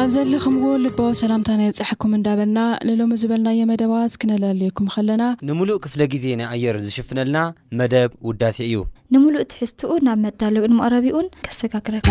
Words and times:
ኣብ 0.00 0.08
ዘሊ 0.14 0.32
ኸምዎ 0.42 0.68
ልበ 0.82 1.00
ሰላምታ 1.20 1.48
ናይ 1.58 1.68
ብጻሕኩም 1.70 2.12
እንዳበልና 2.16 2.58
ንሎሚ 2.88 3.10
ዝበልናየ 3.22 3.62
መደባት 3.70 4.12
ክነላልየኩም 4.20 4.90
ኸለና 4.94 5.22
ንምሉእ 5.48 5.80
ክፍለ 5.84 6.00
ጊዜ 6.12 6.24
ናይ 6.40 6.48
ኣየር 6.54 6.76
ዝሽፍነልና 6.84 7.38
መደብ 7.80 8.10
ውዳሴ 8.28 8.58
እዩ 8.68 8.76
ንምሉእ 9.14 9.48
ትሕዝትኡ 9.54 9.90
ናብ 10.08 10.20
መዳለው 10.26 10.66
ንምቕረቢኡን 10.72 11.28
ከሰጋግረኩ 11.46 12.06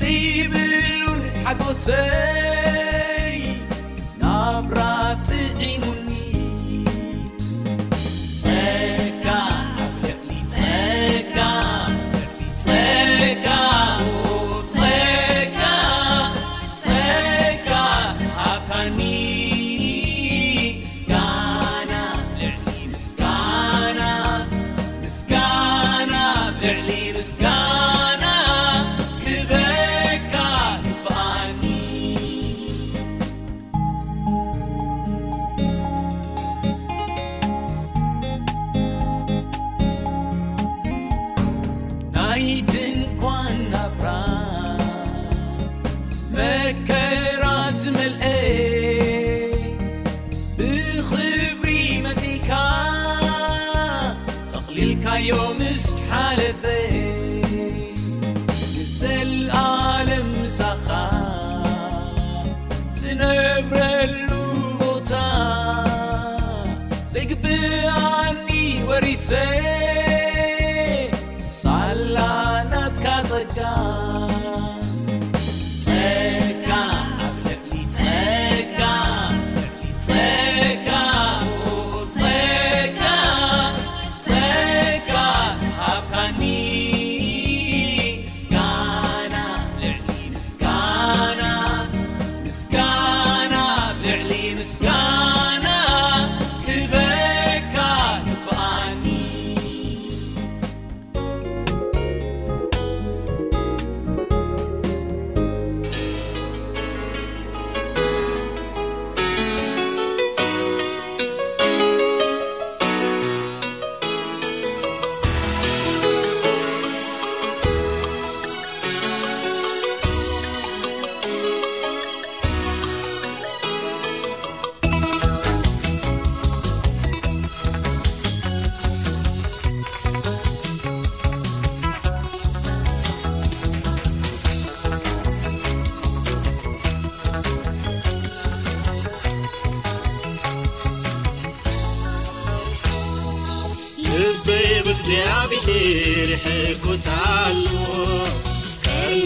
سيب 0.00 0.52
للحكسي 0.54 2.67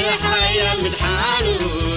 يحيا 0.00 0.74
م 0.82 0.86
الحاني 0.86 1.91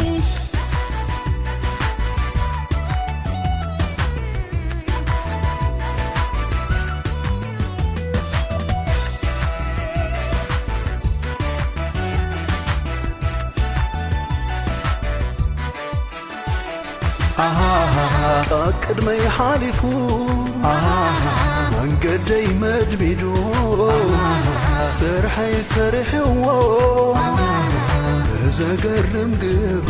ኣ 17.43 18.57
ቅድመይ 18.83 19.21
ሓሊፉ 19.35 19.79
መንገደይ 21.75 22.45
መድቢዱ 22.61 23.21
ሰርሐይ 24.95 25.55
ሰሪሕዎ 25.73 26.45
ዘገርም 28.57 29.31
ግሩ 29.43 29.87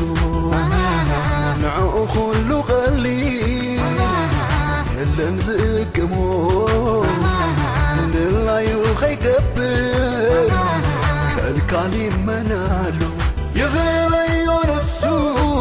ንዕኡ 1.61 1.95
ዂሉ 2.29 2.49
ቀሊን 2.69 3.83
ለን 5.19 5.37
ዝእቅሞ 5.47 6.13
ድላዩ 8.15 8.69
ኸይገብር 9.03 10.51
ከልካል 11.37 11.95
መናሉ 12.27 13.01
ይኽለዩ 13.59 14.45
ንሱ 14.69 15.01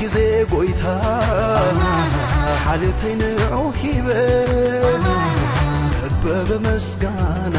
ጊዜ 0.00 0.16
ጐይታ 0.50 0.82
ሓልተይንዑ 2.64 3.58
ሂበል 3.78 5.04
ዝለበበመስጋና 5.78 7.56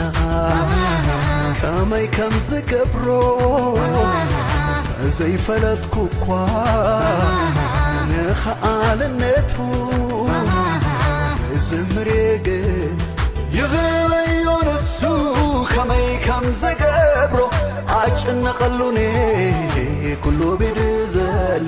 ከመይ 1.60 2.06
ከም 2.16 2.34
ዝገብሮ 2.50 3.08
ዘይፈለጥኩ 5.18 5.96
እኳ 6.12 6.28
ንኸዓልነቱ 8.12 9.54
ብዝምሬግን 11.50 12.98
ይኽለዩ 13.58 14.48
ንሱ 14.70 15.00
ከመይ 15.76 16.08
ከምዝገብሮ 16.28 17.42
ኣጭነቀሉን 18.00 19.00
ኩሉ 20.24 20.42
ቤድ 20.62 20.80
ዘሎ 21.16 21.68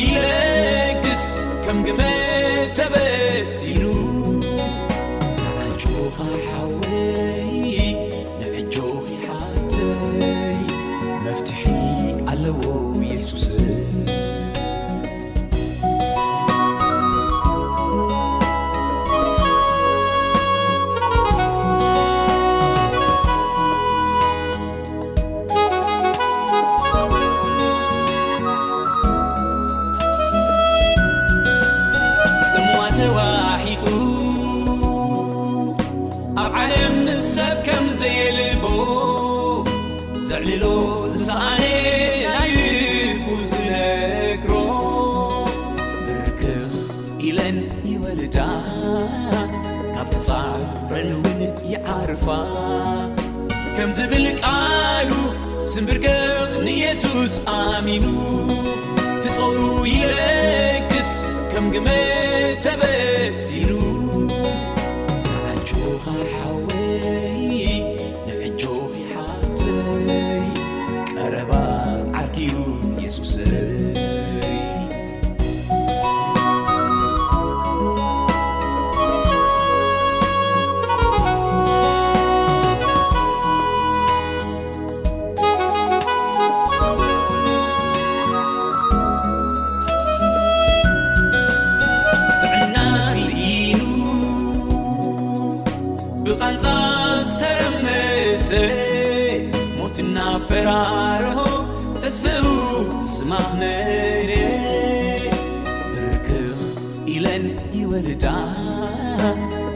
يegs 0.00 1.24
km 1.64 1.78
gme 1.84 2.12
تebetinu 2.74 3.92
ልቃሉ 54.24 55.10
ስምብርገር 55.72 56.44
ንየሱስ 56.66 57.34
ኣሚኑ 57.60 58.04
ትწሩ 59.22 59.58
ይረግስ 59.94 61.10
ከም 61.52 61.66
ግመ 61.74 61.88
ተበቲኑ 62.66 63.75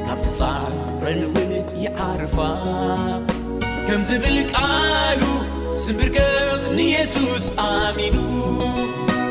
ካብ 0.07 0.19
ትፃረልውል 0.25 1.53
ይዓርፋ 1.85 2.37
ከም 3.87 4.01
ዝብል 4.09 4.37
ቃሉ 4.53 5.23
ስምብርከኽ 5.85 6.63
ንየሱስ 6.79 7.45
ኣሚኑ 7.69 8.17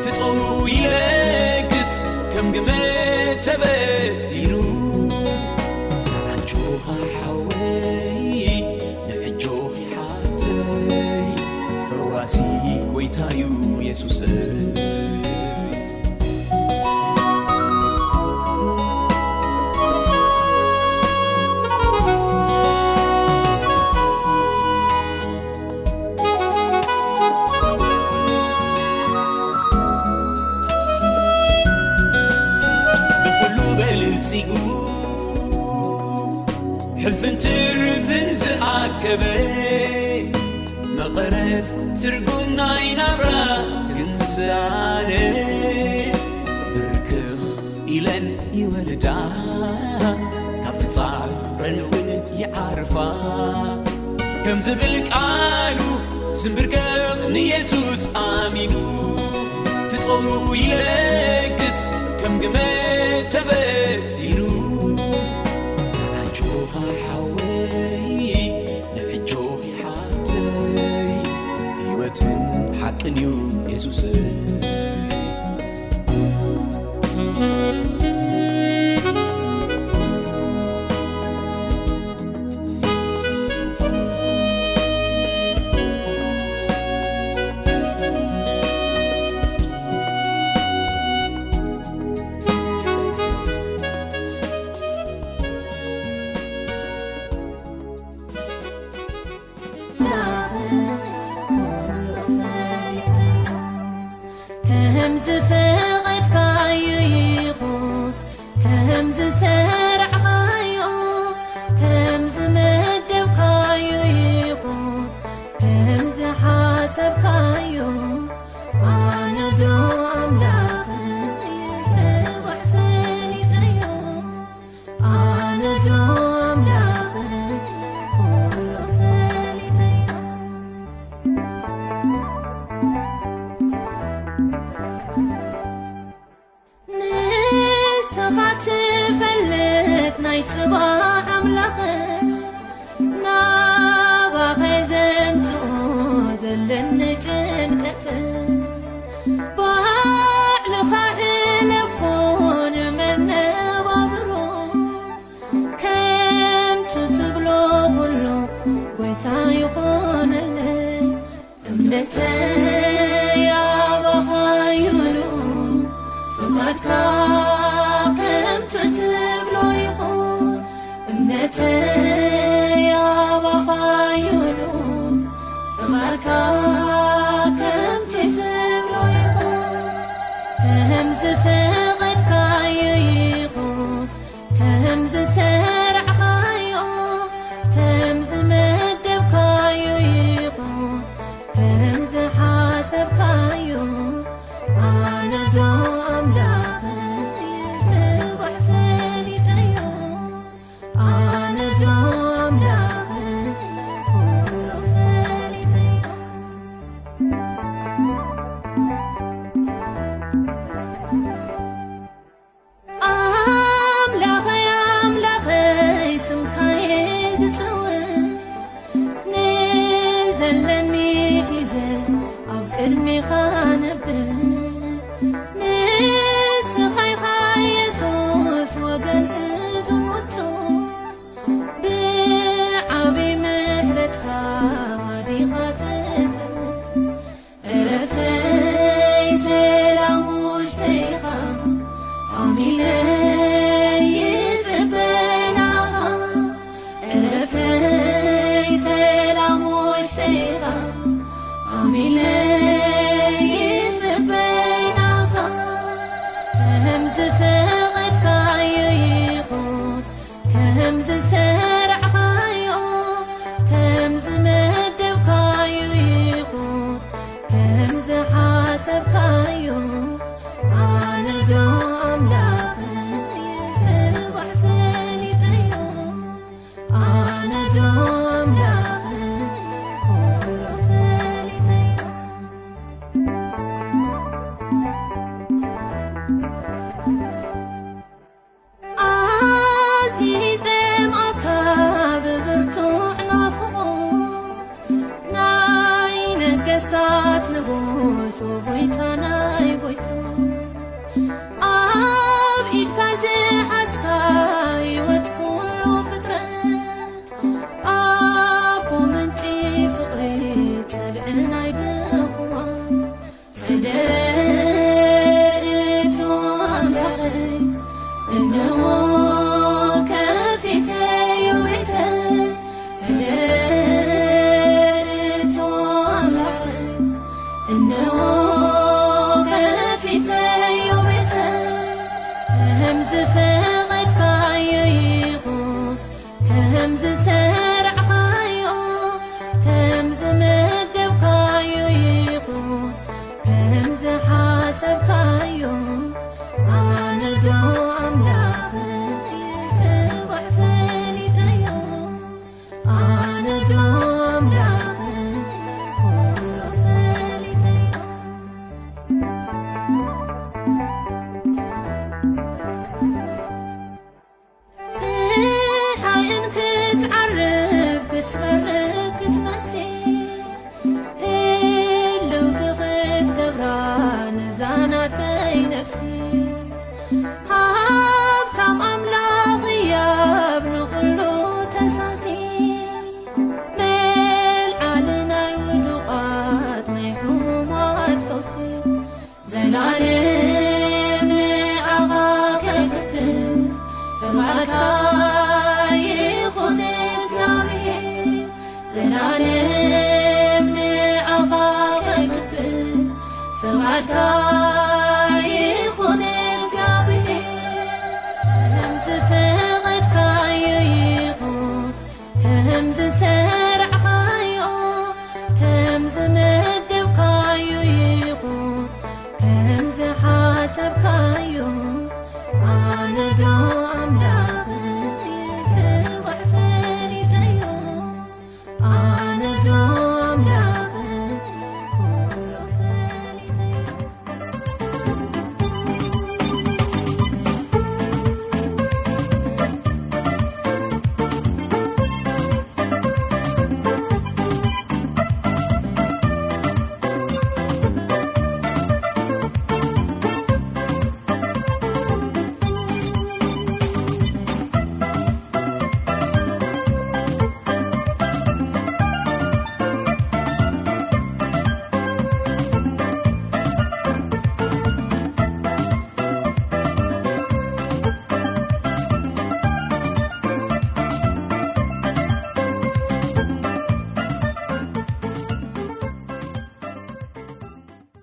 ትጾሩ 0.04 0.42
ይለግስ 0.74 1.92
ከም 2.34 2.46
ግመ 2.56 2.68
ተበቲኑ 3.46 4.52
ራንችኻሓወይ 6.26 8.06
ንዕጆኺሓትወይ 9.08 10.96
ፍሩዋሲ 11.88 12.34
ጐይታ 12.94 13.18
ዩ 13.42 13.46
የሱስ 13.88 14.18
ትርጉም 42.00 42.50
ና 42.58 42.62
ይናብራ 42.84 43.26
ግሳነ 43.96 45.10
ብርክኽ 46.74 47.18
ኢለን 47.96 48.26
ይወልዳ 48.58 49.06
ካብ 50.64 50.74
ትጻዕብረን 50.82 51.78
ውን 51.90 52.08
ይዓርፋ 52.42 52.94
ከም 54.44 54.58
ዝብል 54.68 54.94
ቃሉ 55.12 55.80
ስምብርክቕ 56.40 57.20
ንየሱስ 57.36 58.04
ኣሚኑ 58.28 58.74
ትጾሩ 59.92 60.26
ይበግስ 60.64 61.80
ከም 62.20 62.36
ግመ 62.44 62.56
ተበቲኑ 63.34 64.39
tn 73.00 73.18
يesus 73.70 74.59